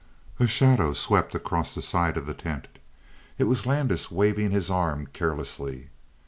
[0.39, 2.67] A shadow swept across the side of the tent;
[3.37, 5.89] it was Landis waving his arm carelessly.